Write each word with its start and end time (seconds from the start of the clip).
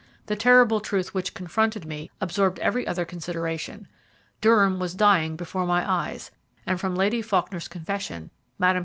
The 0.25 0.35
terrible 0.35 0.79
truth 0.79 1.13
which 1.13 1.35
confronted 1.35 1.85
me 1.85 2.09
absorbed 2.19 2.57
every 2.57 2.87
other 2.87 3.05
consideration. 3.05 3.87
Durham 4.41 4.79
was 4.79 4.95
dying 4.95 5.35
before 5.35 5.67
my 5.67 5.87
eyes, 5.87 6.31
and 6.65 6.79
from 6.79 6.95
Lady 6.95 7.21
Faulkner's 7.21 7.67
confession, 7.67 8.31
Mme. 8.57 8.79